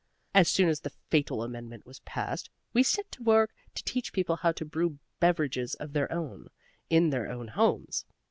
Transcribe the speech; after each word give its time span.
As 0.33 0.47
soon 0.49 0.67
as 0.67 0.79
the 0.79 0.89
fatal 0.89 1.43
amendment 1.43 1.85
was 1.85 1.99
passed 1.99 2.49
we 2.73 2.81
set 2.81 3.11
to 3.11 3.21
work 3.21 3.53
to 3.75 3.83
teach 3.83 4.13
people 4.13 4.37
how 4.37 4.51
to 4.53 4.65
brew 4.65 4.97
beverages 5.19 5.75
of 5.75 5.93
their 5.93 6.11
own, 6.11 6.47
in 6.89 7.11
their 7.11 7.29
own 7.31 7.49
homes. 7.49 8.03